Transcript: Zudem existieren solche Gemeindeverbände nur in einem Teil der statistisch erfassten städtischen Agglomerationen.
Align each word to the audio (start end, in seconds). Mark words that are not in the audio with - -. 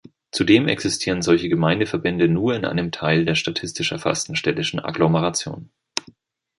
Zudem 0.31 0.67
existieren 0.67 1.21
solche 1.21 1.47
Gemeindeverbände 1.47 2.27
nur 2.27 2.55
in 2.55 2.65
einem 2.65 2.89
Teil 2.91 3.23
der 3.23 3.35
statistisch 3.35 3.91
erfassten 3.91 4.35
städtischen 4.35 4.79
Agglomerationen. 4.79 5.69